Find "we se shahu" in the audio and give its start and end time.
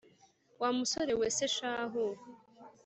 1.19-2.05